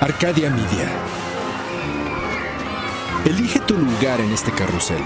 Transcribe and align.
Arcadia 0.00 0.48
Media. 0.48 0.88
Elige 3.24 3.58
tu 3.58 3.76
lugar 3.76 4.20
en 4.20 4.30
este 4.30 4.52
carrusel. 4.52 5.02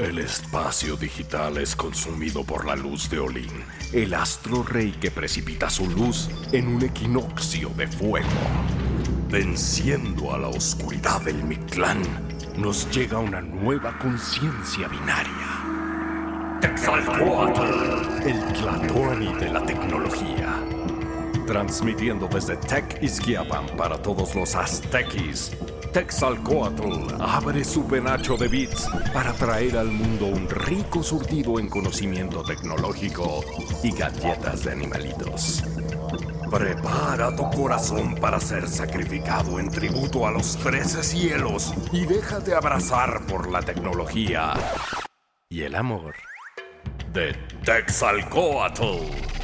El 0.00 0.18
espacio 0.18 0.96
digital 0.96 1.58
es 1.58 1.76
consumido 1.76 2.42
por 2.42 2.66
la 2.66 2.74
luz 2.74 3.08
de 3.08 3.20
Olin, 3.20 3.64
el 3.92 4.12
astro 4.14 4.64
rey 4.64 4.90
que 4.90 5.12
precipita 5.12 5.70
su 5.70 5.88
luz 5.88 6.28
en 6.50 6.66
un 6.66 6.82
equinoccio 6.82 7.68
de 7.76 7.86
fuego. 7.86 8.85
Venciendo 9.28 10.32
a 10.32 10.38
la 10.38 10.48
oscuridad 10.48 11.20
del 11.22 11.42
Mictlán, 11.42 12.00
nos 12.56 12.88
llega 12.90 13.18
una 13.18 13.40
nueva 13.40 13.98
conciencia 13.98 14.86
binaria. 14.86 16.60
Quetzalcoatl, 16.60 18.24
el 18.24 18.52
Tlatoani 18.52 19.34
de 19.34 19.50
la 19.50 19.66
tecnología. 19.66 20.62
Transmitiendo 21.44 22.28
desde 22.28 22.56
Tech 22.56 23.02
Izquiapan 23.02 23.66
para 23.76 24.00
todos 24.00 24.32
los 24.36 24.54
aztequis. 24.54 25.50
Texalcoatl 25.92 27.16
abre 27.18 27.64
su 27.64 27.84
penacho 27.84 28.36
de 28.36 28.46
bits 28.46 28.86
para 29.12 29.32
traer 29.32 29.76
al 29.76 29.88
mundo 29.88 30.26
un 30.26 30.48
rico 30.48 31.02
surtido 31.02 31.58
en 31.58 31.68
conocimiento 31.68 32.44
tecnológico 32.44 33.44
y 33.82 33.90
galletas 33.90 34.64
de 34.64 34.72
animalitos. 34.72 35.64
Prepara 36.50 37.34
tu 37.34 37.50
corazón 37.50 38.14
para 38.14 38.40
ser 38.40 38.68
sacrificado 38.68 39.58
en 39.58 39.68
tributo 39.68 40.26
a 40.26 40.30
los 40.30 40.56
trece 40.56 41.02
cielos 41.02 41.74
y 41.92 42.06
déjate 42.06 42.54
abrazar 42.54 43.26
por 43.26 43.50
la 43.50 43.60
tecnología 43.60 44.54
y 45.48 45.62
el 45.62 45.74
amor 45.74 46.14
de 47.12 47.34
Texalcoatl. 47.64 49.36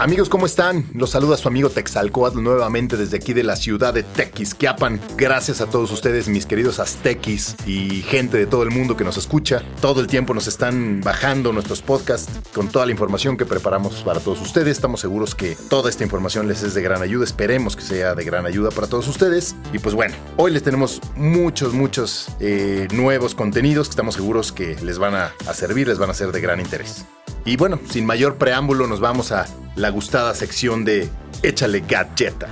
Amigos, 0.00 0.28
¿cómo 0.28 0.44
están? 0.44 0.84
Los 0.92 1.10
saluda 1.10 1.36
su 1.36 1.46
amigo 1.46 1.70
Texalcoatl 1.70 2.42
nuevamente 2.42 2.96
desde 2.96 3.16
aquí 3.16 3.32
de 3.32 3.44
la 3.44 3.54
ciudad 3.54 3.94
de 3.94 4.02
Tequisquiapan. 4.02 5.00
Gracias 5.16 5.60
a 5.60 5.66
todos 5.66 5.92
ustedes, 5.92 6.26
mis 6.26 6.46
queridos 6.46 6.80
aztequis 6.80 7.54
y 7.64 8.02
gente 8.02 8.36
de 8.36 8.46
todo 8.46 8.64
el 8.64 8.72
mundo 8.72 8.96
que 8.96 9.04
nos 9.04 9.16
escucha. 9.16 9.62
Todo 9.80 10.00
el 10.00 10.08
tiempo 10.08 10.34
nos 10.34 10.48
están 10.48 11.00
bajando 11.00 11.52
nuestros 11.52 11.80
podcasts 11.80 12.28
con 12.52 12.70
toda 12.70 12.86
la 12.86 12.92
información 12.92 13.36
que 13.36 13.46
preparamos 13.46 14.02
para 14.02 14.18
todos 14.18 14.40
ustedes. 14.40 14.72
Estamos 14.72 15.00
seguros 15.00 15.36
que 15.36 15.56
toda 15.70 15.90
esta 15.90 16.02
información 16.02 16.48
les 16.48 16.64
es 16.64 16.74
de 16.74 16.82
gran 16.82 17.00
ayuda. 17.00 17.24
Esperemos 17.24 17.76
que 17.76 17.82
sea 17.82 18.16
de 18.16 18.24
gran 18.24 18.46
ayuda 18.46 18.70
para 18.70 18.88
todos 18.88 19.06
ustedes. 19.06 19.54
Y 19.72 19.78
pues 19.78 19.94
bueno, 19.94 20.16
hoy 20.36 20.50
les 20.50 20.64
tenemos 20.64 21.00
muchos, 21.14 21.72
muchos 21.72 22.30
eh, 22.40 22.88
nuevos 22.92 23.36
contenidos 23.36 23.86
que 23.86 23.92
estamos 23.92 24.16
seguros 24.16 24.50
que 24.50 24.74
les 24.82 24.98
van 24.98 25.14
a, 25.14 25.32
a 25.46 25.54
servir, 25.54 25.86
les 25.86 25.98
van 25.98 26.10
a 26.10 26.14
ser 26.14 26.32
de 26.32 26.40
gran 26.40 26.60
interés. 26.60 27.04
Y 27.44 27.56
bueno, 27.56 27.78
sin 27.88 28.06
mayor 28.06 28.36
preámbulo, 28.36 28.86
nos 28.86 29.00
vamos 29.00 29.30
a 29.32 29.46
la 29.76 29.90
gustada 29.90 30.34
sección 30.34 30.84
de 30.84 31.10
Échale 31.42 31.80
Galleta. 31.86 32.48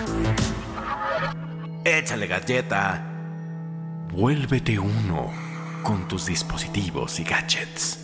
Échale 1.85 2.27
galleta. 2.27 3.05
Vuélvete 4.13 4.79
uno 4.79 5.33
con 5.83 6.07
tus 6.07 6.27
dispositivos 6.27 7.19
y 7.19 7.25
gadgets. 7.25 8.02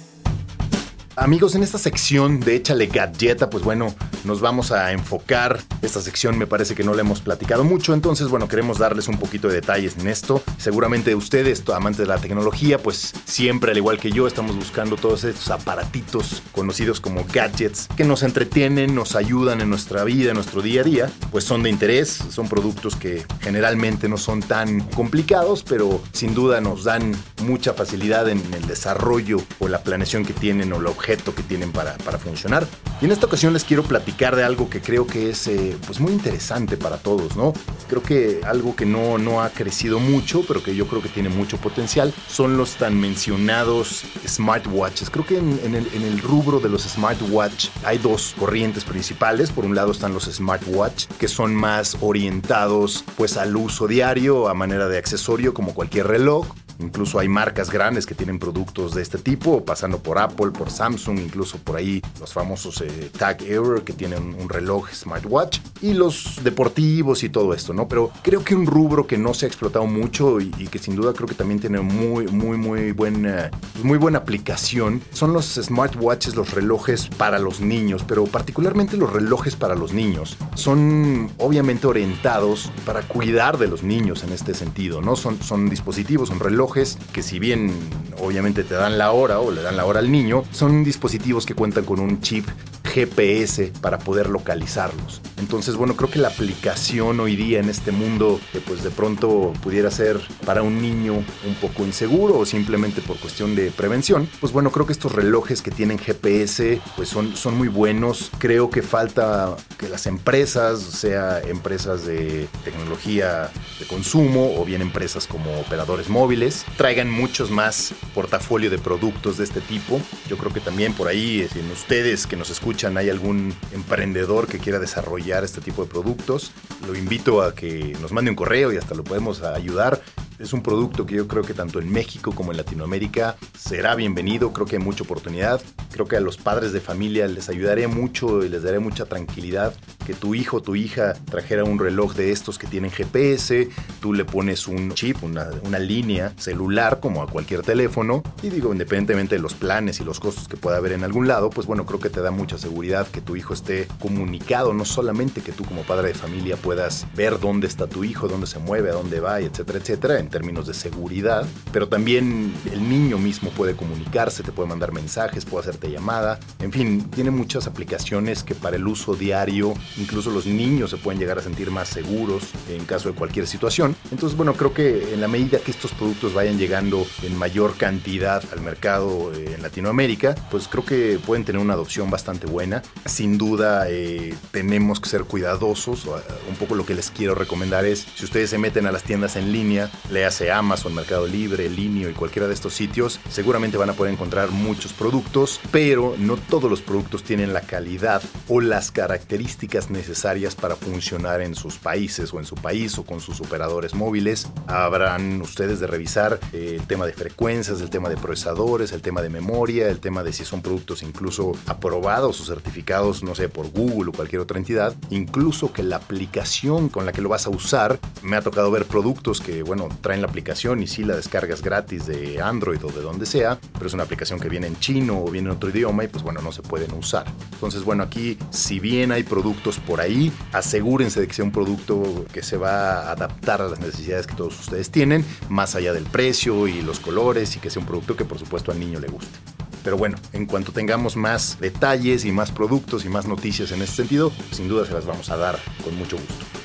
Amigos, 1.20 1.56
en 1.56 1.64
esta 1.64 1.78
sección 1.78 2.38
de 2.38 2.54
Échale 2.54 2.86
Galleta, 2.86 3.50
pues 3.50 3.64
bueno, 3.64 3.92
nos 4.24 4.40
vamos 4.40 4.70
a 4.70 4.92
enfocar. 4.92 5.60
Esta 5.82 6.00
sección 6.00 6.38
me 6.38 6.46
parece 6.46 6.76
que 6.76 6.84
no 6.84 6.94
la 6.94 7.00
hemos 7.00 7.20
platicado 7.20 7.64
mucho, 7.64 7.92
entonces 7.92 8.28
bueno, 8.28 8.46
queremos 8.46 8.78
darles 8.78 9.08
un 9.08 9.18
poquito 9.18 9.48
de 9.48 9.54
detalles 9.54 9.96
en 9.98 10.06
esto. 10.06 10.44
Seguramente 10.58 11.16
ustedes, 11.16 11.64
amantes 11.74 11.98
de 11.98 12.06
la 12.06 12.18
tecnología, 12.18 12.78
pues 12.78 13.12
siempre, 13.24 13.72
al 13.72 13.78
igual 13.78 13.98
que 13.98 14.12
yo, 14.12 14.28
estamos 14.28 14.54
buscando 14.54 14.94
todos 14.94 15.24
estos 15.24 15.50
aparatitos 15.50 16.40
conocidos 16.52 17.00
como 17.00 17.24
gadgets 17.32 17.88
que 17.96 18.04
nos 18.04 18.22
entretienen, 18.22 18.94
nos 18.94 19.16
ayudan 19.16 19.60
en 19.60 19.70
nuestra 19.70 20.04
vida, 20.04 20.30
en 20.30 20.36
nuestro 20.36 20.62
día 20.62 20.82
a 20.82 20.84
día, 20.84 21.10
pues 21.32 21.42
son 21.42 21.64
de 21.64 21.70
interés, 21.70 22.22
son 22.30 22.48
productos 22.48 22.94
que 22.94 23.24
generalmente 23.40 24.08
no 24.08 24.18
son 24.18 24.40
tan 24.40 24.80
complicados, 24.90 25.64
pero 25.64 26.00
sin 26.12 26.32
duda 26.32 26.60
nos 26.60 26.84
dan 26.84 27.16
mucha 27.40 27.74
facilidad 27.74 28.28
en 28.28 28.42
el 28.54 28.66
desarrollo 28.66 29.38
o 29.58 29.68
la 29.68 29.82
planeación 29.82 30.24
que 30.24 30.32
tienen 30.32 30.72
o 30.72 30.76
el 30.76 30.86
objeto 30.86 31.34
que 31.34 31.42
tienen 31.42 31.72
para, 31.72 31.96
para, 31.98 32.18
funcionar. 32.18 32.66
Y 33.00 33.04
en 33.04 33.12
esta 33.12 33.26
ocasión 33.26 33.52
les 33.52 33.64
quiero 33.64 33.82
platicar 33.84 34.34
de 34.34 34.44
algo 34.44 34.68
que 34.68 34.80
creo 34.80 35.06
que 35.06 35.30
es 35.30 35.46
eh, 35.46 35.76
pues 35.86 36.00
muy 36.00 36.12
interesante 36.12 36.76
para 36.76 36.98
todos, 36.98 37.36
¿no? 37.36 37.52
Creo 37.88 38.02
que 38.02 38.40
algo 38.44 38.74
que 38.74 38.86
no, 38.86 39.18
no 39.18 39.42
ha 39.42 39.50
crecido 39.50 40.00
mucho, 40.00 40.42
pero 40.46 40.62
que 40.62 40.74
yo 40.74 40.86
creo 40.86 41.00
que 41.00 41.08
tiene 41.08 41.28
mucho 41.28 41.58
potencial, 41.58 42.12
son 42.28 42.56
los 42.56 42.76
tan 42.76 42.98
mencionados 42.98 44.04
smartwatches. 44.26 45.10
Creo 45.10 45.24
que 45.24 45.38
en, 45.38 45.74
el, 45.74 45.86
en 45.94 46.02
el 46.02 46.20
rubro 46.20 46.60
de 46.60 46.68
los 46.68 46.82
smartwatch 46.82 47.68
hay 47.84 47.98
dos 47.98 48.34
corrientes 48.38 48.84
principales. 48.84 49.50
Por 49.50 49.64
un 49.64 49.74
lado 49.74 49.92
están 49.92 50.12
los 50.12 50.24
smartwatch, 50.24 51.06
que 51.18 51.28
son 51.28 51.54
más 51.54 51.96
orientados 52.00 53.04
pues 53.16 53.36
al 53.36 53.56
uso 53.56 53.86
diario, 53.86 54.48
a 54.48 54.54
manera 54.54 54.88
de 54.88 54.98
accesorio 54.98 55.54
como 55.54 55.74
cualquier 55.74 56.06
reloj. 56.06 56.46
Incluso 56.78 57.18
hay 57.18 57.28
marcas 57.28 57.70
grandes 57.70 58.06
que 58.06 58.14
tienen 58.14 58.38
productos 58.38 58.94
de 58.94 59.02
este 59.02 59.18
tipo, 59.18 59.64
pasando 59.64 59.98
por 59.98 60.18
Apple, 60.18 60.50
por 60.50 60.70
Samsung, 60.70 61.18
incluso 61.18 61.58
por 61.58 61.76
ahí 61.76 62.02
los 62.20 62.32
famosos 62.32 62.80
eh, 62.80 63.10
Tag 63.16 63.42
Heuer 63.42 63.82
que 63.82 63.92
tienen 63.92 64.34
un 64.34 64.48
reloj 64.48 64.88
smartwatch 64.92 65.60
y 65.82 65.94
los 65.94 66.40
deportivos 66.42 67.22
y 67.22 67.28
todo 67.28 67.54
esto, 67.54 67.72
¿no? 67.72 67.88
Pero 67.88 68.10
creo 68.22 68.44
que 68.44 68.54
un 68.54 68.66
rubro 68.66 69.06
que 69.06 69.18
no 69.18 69.34
se 69.34 69.46
ha 69.46 69.48
explotado 69.48 69.86
mucho 69.86 70.40
y, 70.40 70.54
y 70.58 70.68
que 70.68 70.78
sin 70.78 70.94
duda 70.94 71.12
creo 71.12 71.28
que 71.28 71.34
también 71.34 71.60
tiene 71.60 71.80
muy, 71.80 72.26
muy, 72.28 72.56
muy 72.56 72.92
buena, 72.92 73.50
muy 73.82 73.98
buena 73.98 74.18
aplicación 74.18 75.02
son 75.12 75.32
los 75.32 75.54
smartwatches, 75.54 76.36
los 76.36 76.52
relojes 76.52 77.08
para 77.08 77.38
los 77.38 77.60
niños, 77.60 78.04
pero 78.06 78.24
particularmente 78.24 78.96
los 78.96 79.12
relojes 79.12 79.56
para 79.56 79.74
los 79.74 79.92
niños. 79.92 80.36
Son 80.54 81.30
obviamente 81.38 81.86
orientados 81.86 82.70
para 82.84 83.02
cuidar 83.02 83.58
de 83.58 83.68
los 83.68 83.82
niños 83.82 84.22
en 84.24 84.32
este 84.32 84.54
sentido, 84.54 85.00
¿no? 85.00 85.16
Son, 85.16 85.42
son 85.42 85.68
dispositivos, 85.68 86.28
son 86.28 86.40
relojes 86.40 86.67
que 86.74 87.22
si 87.22 87.38
bien 87.38 87.72
obviamente 88.20 88.64
te 88.64 88.74
dan 88.74 88.98
la 88.98 89.12
hora 89.12 89.40
o 89.40 89.50
le 89.50 89.62
dan 89.62 89.76
la 89.76 89.84
hora 89.86 90.00
al 90.00 90.10
niño, 90.10 90.44
son 90.50 90.84
dispositivos 90.84 91.46
que 91.46 91.54
cuentan 91.54 91.84
con 91.84 92.00
un 92.00 92.20
chip 92.20 92.46
GPS 92.88 93.72
para 93.80 93.98
poder 93.98 94.28
localizarlos. 94.28 95.20
Entonces, 95.38 95.76
bueno, 95.76 95.94
creo 95.94 96.10
que 96.10 96.18
la 96.18 96.28
aplicación 96.28 97.20
hoy 97.20 97.36
día 97.36 97.60
en 97.60 97.68
este 97.68 97.92
mundo 97.92 98.40
que 98.52 98.60
pues 98.60 98.82
de 98.82 98.90
pronto 98.90 99.52
pudiera 99.62 99.90
ser 99.90 100.20
para 100.44 100.62
un 100.62 100.82
niño 100.82 101.14
un 101.14 101.54
poco 101.60 101.84
inseguro 101.84 102.38
o 102.38 102.46
simplemente 102.46 103.00
por 103.00 103.18
cuestión 103.18 103.54
de 103.54 103.70
prevención, 103.70 104.28
pues 104.40 104.52
bueno, 104.52 104.72
creo 104.72 104.86
que 104.86 104.92
estos 104.92 105.12
relojes 105.12 105.62
que 105.62 105.70
tienen 105.70 105.98
GPS 105.98 106.80
pues 106.96 107.08
son, 107.08 107.36
son 107.36 107.56
muy 107.56 107.68
buenos. 107.68 108.30
Creo 108.38 108.70
que 108.70 108.82
falta 108.82 109.56
que 109.78 109.88
las 109.88 110.06
empresas, 110.06 110.80
sea 110.80 111.40
empresas 111.40 112.04
de 112.04 112.48
tecnología 112.64 113.50
de 113.78 113.86
consumo 113.86 114.54
o 114.58 114.64
bien 114.64 114.82
empresas 114.82 115.26
como 115.26 115.60
operadores 115.60 116.08
móviles, 116.08 116.64
traigan 116.76 117.10
muchos 117.10 117.50
más 117.50 117.94
portafolio 118.14 118.70
de 118.70 118.78
productos 118.78 119.38
de 119.38 119.44
este 119.44 119.60
tipo. 119.60 120.00
Yo 120.28 120.36
creo 120.36 120.52
que 120.52 120.60
también 120.60 120.94
por 120.94 121.06
ahí, 121.06 121.46
si 121.52 121.60
en 121.60 121.70
ustedes 121.70 122.26
que 122.26 122.36
nos 122.36 122.50
escuchan 122.50 122.77
hay 122.86 123.10
algún 123.10 123.54
emprendedor 123.72 124.46
que 124.46 124.58
quiera 124.58 124.78
desarrollar 124.78 125.42
este 125.42 125.60
tipo 125.60 125.84
de 125.84 125.90
productos, 125.90 126.52
lo 126.86 126.94
invito 126.94 127.42
a 127.42 127.54
que 127.54 127.96
nos 128.00 128.12
mande 128.12 128.30
un 128.30 128.36
correo 128.36 128.72
y 128.72 128.76
hasta 128.76 128.94
lo 128.94 129.02
podemos 129.02 129.42
ayudar. 129.42 130.00
Es 130.38 130.52
un 130.52 130.62
producto 130.62 131.06
que 131.06 131.16
yo 131.16 131.26
creo 131.26 131.42
que 131.42 131.54
tanto 131.54 131.80
en 131.80 131.90
México 131.90 132.32
como 132.32 132.52
en 132.52 132.58
Latinoamérica 132.58 133.36
será 133.56 133.94
bienvenido, 133.94 134.52
creo 134.52 134.66
que 134.66 134.76
hay 134.76 134.82
mucha 134.82 135.04
oportunidad, 135.04 135.60
creo 135.90 136.06
que 136.06 136.16
a 136.16 136.20
los 136.20 136.36
padres 136.36 136.72
de 136.72 136.80
familia 136.80 137.26
les 137.26 137.48
ayudaría 137.48 137.88
mucho 137.88 138.44
y 138.44 138.48
les 138.48 138.62
daría 138.62 138.80
mucha 138.80 139.06
tranquilidad 139.06 139.74
que 140.06 140.14
tu 140.14 140.34
hijo 140.34 140.58
o 140.58 140.62
tu 140.62 140.74
hija 140.74 141.14
trajera 141.30 141.64
un 141.64 141.78
reloj 141.78 142.14
de 142.14 142.32
estos 142.32 142.58
que 142.58 142.66
tienen 142.66 142.90
GPS, 142.90 143.68
tú 144.00 144.14
le 144.14 144.24
pones 144.24 144.66
un 144.66 144.92
chip, 144.92 145.22
una, 145.22 145.48
una 145.64 145.78
línea 145.78 146.32
celular 146.38 146.98
como 147.00 147.22
a 147.22 147.26
cualquier 147.26 147.62
teléfono 147.62 148.22
y 148.42 148.48
digo, 148.48 148.72
independientemente 148.72 149.34
de 149.34 149.42
los 149.42 149.54
planes 149.54 150.00
y 150.00 150.04
los 150.04 150.18
costos 150.18 150.48
que 150.48 150.56
pueda 150.56 150.78
haber 150.78 150.92
en 150.92 151.04
algún 151.04 151.28
lado, 151.28 151.50
pues 151.50 151.66
bueno, 151.66 151.84
creo 151.84 152.00
que 152.00 152.08
te 152.08 152.22
da 152.22 152.30
mucha 152.30 152.56
seguridad 152.56 153.06
que 153.06 153.20
tu 153.20 153.36
hijo 153.36 153.52
esté 153.52 153.86
comunicado, 153.98 154.72
no 154.72 154.84
solamente 154.84 155.42
que 155.42 155.52
tú 155.52 155.64
como 155.64 155.82
padre 155.82 156.08
de 156.08 156.14
familia 156.14 156.56
puedas 156.56 157.06
ver 157.14 157.38
dónde 157.38 157.66
está 157.66 157.86
tu 157.86 158.02
hijo, 158.02 158.28
dónde 158.28 158.46
se 158.46 158.58
mueve, 158.58 158.88
a 158.90 158.94
dónde 158.94 159.20
va, 159.20 159.40
etcétera, 159.40 159.78
etcétera, 159.78 160.18
términos 160.28 160.66
de 160.66 160.74
seguridad, 160.74 161.46
pero 161.72 161.88
también 161.88 162.54
el 162.72 162.88
niño 162.88 163.18
mismo 163.18 163.50
puede 163.50 163.74
comunicarse, 163.74 164.42
te 164.42 164.52
puede 164.52 164.68
mandar 164.68 164.92
mensajes, 164.92 165.44
puede 165.44 165.62
hacerte 165.62 165.90
llamada, 165.90 166.38
en 166.60 166.72
fin, 166.72 167.08
tiene 167.10 167.30
muchas 167.30 167.66
aplicaciones 167.66 168.42
que 168.42 168.54
para 168.54 168.76
el 168.76 168.86
uso 168.86 169.14
diario, 169.14 169.74
incluso 169.96 170.30
los 170.30 170.46
niños 170.46 170.90
se 170.90 170.96
pueden 170.96 171.20
llegar 171.20 171.38
a 171.38 171.42
sentir 171.42 171.70
más 171.70 171.88
seguros 171.88 172.44
en 172.68 172.84
caso 172.84 173.08
de 173.08 173.14
cualquier 173.14 173.46
situación. 173.46 173.96
Entonces, 174.10 174.36
bueno, 174.36 174.54
creo 174.54 174.74
que 174.74 175.14
en 175.14 175.20
la 175.20 175.28
medida 175.28 175.58
que 175.58 175.70
estos 175.70 175.92
productos 175.92 176.34
vayan 176.34 176.58
llegando 176.58 177.06
en 177.22 177.36
mayor 177.36 177.76
cantidad 177.76 178.42
al 178.52 178.60
mercado 178.60 179.32
eh, 179.34 179.54
en 179.54 179.62
Latinoamérica, 179.62 180.34
pues 180.50 180.68
creo 180.68 180.84
que 180.84 181.18
pueden 181.24 181.44
tener 181.44 181.60
una 181.60 181.74
adopción 181.74 182.10
bastante 182.10 182.46
buena. 182.46 182.82
Sin 183.04 183.38
duda, 183.38 183.86
eh, 183.88 184.34
tenemos 184.50 185.00
que 185.00 185.08
ser 185.08 185.24
cuidadosos. 185.24 186.06
Un 186.48 186.56
poco 186.56 186.74
lo 186.74 186.86
que 186.86 186.94
les 186.94 187.10
quiero 187.10 187.34
recomendar 187.34 187.84
es, 187.84 188.06
si 188.14 188.24
ustedes 188.24 188.50
se 188.50 188.58
meten 188.58 188.86
a 188.86 188.92
las 188.92 189.02
tiendas 189.02 189.36
en 189.36 189.52
línea, 189.52 189.90
le 190.18 190.24
hace 190.24 190.50
Amazon, 190.50 190.96
Mercado 190.96 191.28
Libre, 191.28 191.70
Linio 191.70 192.10
y 192.10 192.12
cualquiera 192.12 192.48
de 192.48 192.54
estos 192.54 192.74
sitios, 192.74 193.20
seguramente 193.30 193.76
van 193.76 193.90
a 193.90 193.92
poder 193.92 194.12
encontrar 194.12 194.50
muchos 194.50 194.92
productos, 194.92 195.60
pero 195.70 196.16
no 196.18 196.36
todos 196.36 196.68
los 196.68 196.82
productos 196.82 197.22
tienen 197.22 197.52
la 197.52 197.60
calidad 197.60 198.20
o 198.48 198.60
las 198.60 198.90
características 198.90 199.90
necesarias 199.90 200.56
para 200.56 200.74
funcionar 200.74 201.40
en 201.40 201.54
sus 201.54 201.76
países 201.76 202.34
o 202.34 202.40
en 202.40 202.46
su 202.46 202.56
país 202.56 202.98
o 202.98 203.04
con 203.04 203.20
sus 203.20 203.40
operadores 203.40 203.94
móviles. 203.94 204.48
Habrán 204.66 205.40
ustedes 205.40 205.78
de 205.78 205.86
revisar 205.86 206.40
eh, 206.52 206.74
el 206.80 206.88
tema 206.88 207.06
de 207.06 207.12
frecuencias, 207.12 207.80
el 207.80 207.88
tema 207.88 208.08
de 208.08 208.16
procesadores, 208.16 208.90
el 208.90 209.02
tema 209.02 209.22
de 209.22 209.28
memoria, 209.28 209.88
el 209.88 210.00
tema 210.00 210.24
de 210.24 210.32
si 210.32 210.44
son 210.44 210.62
productos 210.62 211.04
incluso 211.04 211.52
aprobados 211.66 212.40
o 212.40 212.44
certificados, 212.44 213.22
no 213.22 213.36
sé, 213.36 213.48
por 213.48 213.70
Google 213.70 214.10
o 214.10 214.12
cualquier 214.12 214.42
otra 214.42 214.58
entidad, 214.58 214.96
incluso 215.10 215.72
que 215.72 215.84
la 215.84 215.94
aplicación 215.94 216.88
con 216.88 217.06
la 217.06 217.12
que 217.12 217.22
lo 217.22 217.28
vas 217.28 217.46
a 217.46 217.50
usar, 217.50 218.00
me 218.22 218.34
ha 218.34 218.42
tocado 218.42 218.72
ver 218.72 218.84
productos 218.86 219.40
que, 219.40 219.62
bueno, 219.62 219.88
traen 220.08 220.22
la 220.22 220.28
aplicación 220.28 220.82
y 220.82 220.86
sí 220.86 221.04
la 221.04 221.16
descargas 221.16 221.60
gratis 221.60 222.06
de 222.06 222.40
Android 222.40 222.82
o 222.82 222.88
de 222.90 223.02
donde 223.02 223.26
sea, 223.26 223.58
pero 223.74 223.88
es 223.88 223.92
una 223.92 224.04
aplicación 224.04 224.40
que 224.40 224.48
viene 224.48 224.66
en 224.66 224.80
chino 224.80 225.22
o 225.22 225.30
viene 225.30 225.50
en 225.50 225.56
otro 225.56 225.68
idioma 225.68 226.02
y 226.02 226.08
pues 226.08 226.24
bueno, 226.24 226.40
no 226.40 226.50
se 226.50 226.62
pueden 226.62 226.94
usar. 226.94 227.26
Entonces, 227.52 227.84
bueno, 227.84 228.04
aquí 228.04 228.38
si 228.48 228.80
bien 228.80 229.12
hay 229.12 229.22
productos 229.22 229.78
por 229.78 230.00
ahí, 230.00 230.32
asegúrense 230.54 231.20
de 231.20 231.28
que 231.28 231.34
sea 231.34 231.44
un 231.44 231.52
producto 231.52 232.24
que 232.32 232.42
se 232.42 232.56
va 232.56 233.02
a 233.02 233.12
adaptar 233.12 233.60
a 233.60 233.68
las 233.68 233.80
necesidades 233.80 234.26
que 234.26 234.34
todos 234.34 234.58
ustedes 234.58 234.90
tienen, 234.90 235.26
más 235.50 235.74
allá 235.74 235.92
del 235.92 236.04
precio 236.04 236.68
y 236.68 236.80
los 236.80 237.00
colores 237.00 237.56
y 237.56 237.58
que 237.58 237.68
sea 237.68 237.80
un 237.80 237.86
producto 237.86 238.16
que 238.16 238.24
por 238.24 238.38
supuesto 238.38 238.72
al 238.72 238.80
niño 238.80 239.00
le 239.00 239.08
guste. 239.08 239.38
Pero 239.84 239.98
bueno, 239.98 240.16
en 240.32 240.46
cuanto 240.46 240.72
tengamos 240.72 241.16
más 241.16 241.60
detalles 241.60 242.24
y 242.24 242.32
más 242.32 242.50
productos 242.50 243.04
y 243.04 243.10
más 243.10 243.26
noticias 243.26 243.72
en 243.72 243.82
este 243.82 243.96
sentido, 243.96 244.32
sin 244.52 244.68
duda 244.68 244.86
se 244.86 244.94
las 244.94 245.04
vamos 245.04 245.28
a 245.28 245.36
dar 245.36 245.58
con 245.84 245.94
mucho 245.98 246.16
gusto. 246.16 246.57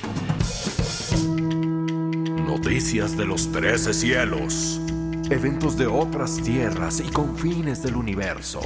Noticias 2.56 3.16
de 3.16 3.24
los 3.24 3.50
trece 3.50 3.92
cielos. 3.92 4.80
Eventos 5.28 5.76
de 5.76 5.88
otras 5.88 6.36
tierras 6.36 7.00
y 7.00 7.10
confines 7.10 7.82
del 7.82 7.96
universo. 7.96 8.60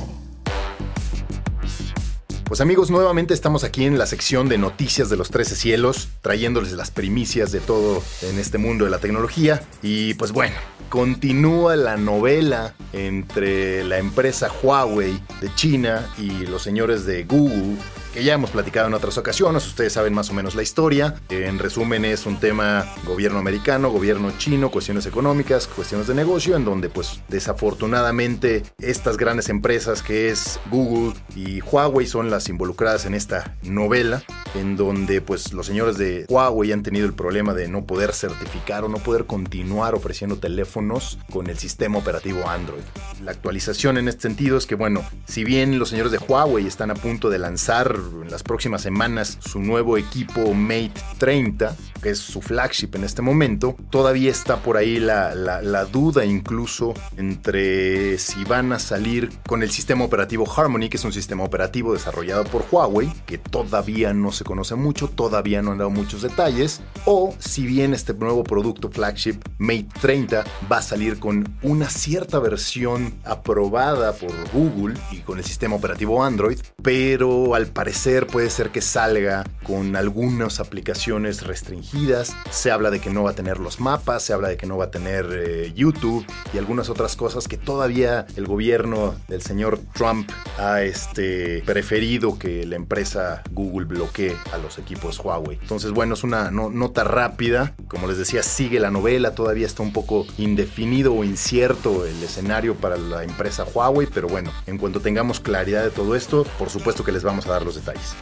Pues 2.45 2.61
amigos, 2.61 2.91
nuevamente 2.91 3.33
estamos 3.33 3.65
aquí 3.65 3.87
en 3.87 3.97
la 3.97 4.05
sección 4.05 4.47
de 4.51 4.59
noticias 4.59 5.09
de 5.09 5.17
los 5.17 5.31
13 5.31 5.57
cielos, 5.57 6.09
trayéndoles 6.21 6.73
las 6.73 6.91
primicias 6.91 7.51
de 7.51 7.61
todo 7.61 8.03
en 8.21 8.39
este 8.39 8.59
mundo 8.59 8.85
de 8.85 8.91
la 8.91 8.99
tecnología. 8.99 9.63
Y 9.81 10.13
pues 10.15 10.33
bueno, 10.33 10.57
continúa 10.91 11.75
la 11.75 11.97
novela 11.97 12.75
entre 12.93 13.85
la 13.85 13.97
empresa 13.97 14.51
Huawei 14.63 15.19
de 15.41 15.55
China 15.55 16.07
y 16.19 16.45
los 16.45 16.63
señores 16.63 17.07
de 17.07 17.25
Google 17.25 17.79
que 18.13 18.25
ya 18.25 18.35
hemos 18.35 18.51
platicado 18.51 18.89
en 18.89 18.95
otras 18.95 19.19
ocasiones, 19.19 19.67
ustedes 19.67 19.93
saben 19.93 20.15
más 20.15 20.31
o 20.31 20.35
menos 20.35 20.55
la 20.55 20.63
historia. 20.63 21.21
En 21.29 21.59
resumen 21.59 22.05
es 22.05 22.27
un 22.27 22.39
tema 22.39 22.87
gobierno 23.05 23.39
americano, 23.39 23.91
gobierno 23.91 24.33
chino, 24.39 24.71
cuestiones 24.71 25.07
económicas, 25.07 25.67
cuestiones 25.67 26.07
de 26.07 26.15
negocio, 26.15 26.57
en 26.57 26.65
donde 26.65 26.89
pues 26.89 27.21
desafortunadamente 27.29 28.63
estas 28.79 29.17
grandes 29.17 29.49
empresas 29.49 30.03
que 30.03 30.31
es 30.31 30.59
Google 30.71 31.15
y 31.35 31.61
Huawei 31.61 32.07
son 32.07 32.31
las 32.31 32.49
involucradas 32.49 33.05
en 33.07 33.15
esta 33.15 33.57
novela, 33.63 34.23
en 34.55 34.77
donde 34.77 35.21
pues 35.21 35.53
los 35.53 35.67
señores 35.67 35.99
de 35.99 36.27
Huawei 36.29 36.73
han 36.73 36.83
tenido 36.83 37.07
el 37.07 37.15
problema 37.15 37.55
de 37.55 37.69
no 37.69 37.85
poder 37.85 38.13
certificar 38.13 38.85
o 38.85 38.89
no 38.89 38.99
poder 38.99 39.27
continuar 39.27 39.95
ofreciendo 39.95 40.39
teléfonos 40.39 41.19
con 41.31 41.49
el 41.49 41.59
sistema 41.59 41.99
operativo 41.99 42.49
Android. 42.49 42.83
La 43.23 43.33
actualización 43.33 43.99
en 43.99 44.09
este 44.09 44.23
sentido 44.23 44.57
es 44.57 44.67
que 44.67 44.75
bueno, 44.75 45.03
si 45.27 45.45
bien 45.45 45.79
los 45.79 45.91
señores 45.91 46.13
de 46.13 46.19
Huawei 46.19 46.67
están 46.67 46.91
a 46.91 46.95
punto 46.95 47.31
de 47.31 47.39
lanzar 47.39 47.95
en 48.23 48.31
las 48.31 48.43
próximas 48.43 48.83
semanas 48.83 49.39
su 49.41 49.61
nuevo 49.61 49.97
equipo 49.97 50.55
Mate 50.55 50.93
30, 51.19 51.77
que 52.03 52.11
es 52.11 52.19
su 52.19 52.41
flagship 52.41 52.91
en 52.95 53.05
este 53.05 53.23
momento. 53.23 53.77
Todavía 53.91 54.31
está 54.31 54.63
por 54.63 54.77
ahí 54.77 54.99
la, 54.99 55.35
la, 55.35 55.85
duda 55.85 56.25
incluso 56.25 56.95
entre 57.17 58.19
si 58.19 58.45
van 58.45 58.73
a 58.73 58.79
salir 58.79 59.31
con 59.47 59.63
el 59.63 59.71
sistema 59.71 60.05
operativo 60.05 60.47
Harmony, 60.51 60.89
que 60.89 60.97
es 60.97 61.05
un 61.05 61.13
sistema 61.13 61.45
operativo 61.45 61.93
desarrollado 61.93 62.45
por 62.45 62.65
Huawei, 62.71 63.13
que 63.27 63.39
todavía 63.39 64.13
no 64.13 64.33
se 64.39 64.45
conoce 64.45 64.77
mucho, 64.77 65.09
todavía 65.09 65.61
no 65.63 65.73
han 65.73 65.79
dado 65.79 65.91
muchos 65.91 66.23
detalles, 66.23 66.81
o 67.05 67.35
si 67.39 67.67
bien 67.67 67.93
este 67.93 68.15
nuevo 68.15 68.45
producto 68.45 68.89
flagship 68.89 69.41
Mate 69.59 69.89
30 70.01 70.45
va 70.71 70.79
a 70.79 70.83
salir 70.83 71.19
con 71.19 71.59
una 71.63 71.91
cierta 71.91 72.39
versión 72.39 73.15
aprobada 73.25 74.13
por 74.13 74.31
Google 74.53 74.99
y 75.11 75.19
con 75.19 75.39
el 75.39 75.45
sistema 75.45 75.77
operativo 75.77 76.23
Android, 76.23 76.59
pero 76.83 77.55
al 77.55 77.67
parecer 77.67 78.27
puede 78.27 78.49
ser 78.51 78.71
que 78.71 78.81
salga 78.81 79.45
con 79.65 79.97
algunas 79.97 80.61
aplicaciones 80.61 81.45
restringidas. 81.47 82.35
Se 82.51 82.71
habla 82.71 82.91
de 82.91 83.01
que 83.01 83.11
no 83.11 83.25
va 83.25 83.31
a 83.31 83.35
tener 83.35 83.59
los 83.59 83.81
mapas, 83.81 84.23
se 84.23 84.33
habla 84.33 84.49
de 84.49 84.57
que 84.57 84.67
no 84.67 84.77
va 84.77 84.87
a 84.87 84.91
tener 84.91 85.27
eh, 85.33 85.73
YouTube 85.75 86.25
y 86.55 86.59
algunas 86.59 86.89
otras 86.89 87.17
cosas 87.17 87.49
que 87.49 87.57
todavía 87.57 88.27
el 88.37 88.47
gobierno 88.47 89.17
del 89.27 89.43
señor 89.43 89.81
Trump 89.95 90.31
ha 90.59 90.83
este, 90.83 91.63
preferido 91.67 92.39
que 92.39 92.65
la 92.65 92.77
empresa 92.77 93.43
Google 93.51 93.87
bloquee 93.87 94.28
a 94.53 94.59
los 94.59 94.79
equipos 94.79 95.19
Huawei. 95.21 95.59
Entonces, 95.61 95.93
bueno, 95.93 96.15
es 96.15 96.25
una 96.25 96.51
nota 96.51 97.05
rápida. 97.05 97.75
Como 97.89 98.07
les 98.07 98.19
decía, 98.19 98.43
sigue 98.43 98.81
la 98.81 98.91
novela, 98.91 99.35
todavía 99.35 99.67
está 99.67 99.83
un 99.83 99.93
poco 99.93 100.27
indefinido 100.37 101.15
o 101.15 101.25
incierto 101.25 102.05
el 102.07 102.23
escenario 102.23 102.75
para 102.75 102.97
la 102.97 103.25
empresa 103.25 103.65
Huawei, 103.65 104.09
pero 104.13 104.29
bueno, 104.29 104.51
en 104.67 104.79
cuanto 104.79 105.01
tengamos 105.01 105.41
claridad 105.41 105.85
de 105.85 105.91
todo 105.91 106.15
esto, 106.15 106.45
por 106.59 106.71
supuesto 106.71 107.05
que 107.05 107.13
les 107.13 107.23
vamos 107.23 107.47
a 107.47 107.53
dar 107.53 107.63
los 107.63 107.75
detalles. 107.75 108.15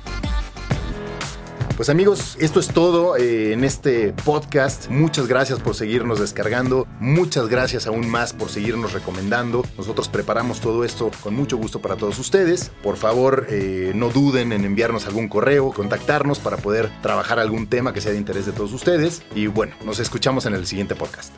Pues 1.77 1.91
amigos, 1.91 2.39
esto 2.41 2.59
es 2.59 2.69
todo 2.69 3.19
eh, 3.19 3.53
en 3.53 3.63
este 3.63 4.15
podcast. 4.25 4.89
Muchas 4.89 5.27
gracias 5.27 5.61
por 5.61 5.75
seguirnos 5.75 6.19
descargando. 6.19 6.87
Muchas 7.01 7.49
gracias 7.49 7.87
aún 7.87 8.09
más 8.09 8.33
por 8.33 8.49
seguirnos 8.49 8.95
recomendando. 8.95 9.63
Nosotros 9.77 10.09
preparamos 10.09 10.63
todo 10.63 10.85
esto 10.85 11.11
con 11.23 11.35
mucho 11.35 11.59
gusto 11.59 11.83
para 11.83 11.97
todos 11.97 12.19
ustedes. 12.19 12.71
Por 12.83 12.97
favor, 12.97 13.47
eh, 13.51 13.93
no 13.95 14.09
duden 14.09 14.53
en 14.53 14.65
enviarnos 14.65 15.07
algún 15.07 15.29
correo, 15.29 15.71
contactarnos 15.71 16.39
para 16.39 16.57
poder 16.57 16.91
trabajar 17.03 17.39
algún 17.39 17.67
tema 17.67 17.93
que 17.93 18.01
sea 18.01 18.13
de 18.13 18.19
interés 18.19 18.47
de 18.47 18.53
todos 18.53 18.73
ustedes. 18.73 19.21
Y 19.35 19.47
bueno, 19.47 19.75
nos 19.85 19.99
escuchamos 19.99 20.47
en 20.47 20.55
el 20.55 20.67
siguiente 20.67 20.95
podcast. 20.95 21.35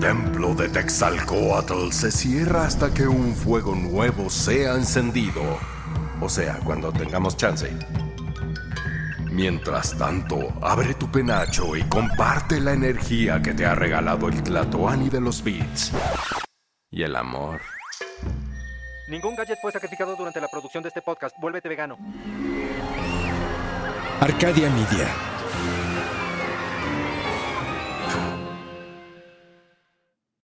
Templo 0.00 0.54
de 0.54 0.68
Texalcoatl 0.68 1.90
se 1.90 2.10
cierra 2.10 2.64
hasta 2.64 2.92
que 2.92 3.06
un 3.06 3.34
fuego 3.34 3.74
nuevo 3.74 4.30
sea 4.30 4.74
encendido. 4.74 5.42
O 6.20 6.28
sea, 6.28 6.58
cuando 6.64 6.92
tengamos 6.92 7.36
chance. 7.36 7.70
Mientras 9.30 9.96
tanto, 9.96 10.52
abre 10.62 10.94
tu 10.94 11.10
penacho 11.10 11.76
y 11.76 11.82
comparte 11.84 12.60
la 12.60 12.72
energía 12.72 13.40
que 13.42 13.54
te 13.54 13.66
ha 13.66 13.74
regalado 13.74 14.28
el 14.28 14.42
Tlatoani 14.42 15.08
de 15.08 15.20
los 15.20 15.42
Beats. 15.42 15.92
Y 16.90 17.02
el 17.02 17.14
amor. 17.14 17.60
Ningún 19.08 19.36
gadget 19.36 19.58
fue 19.60 19.72
sacrificado 19.72 20.16
durante 20.16 20.40
la 20.40 20.48
producción 20.48 20.82
de 20.82 20.88
este 20.88 21.02
podcast. 21.02 21.36
Vuélvete 21.40 21.68
vegano. 21.68 21.96
Arcadia 24.20 24.70
Media. 24.70 25.08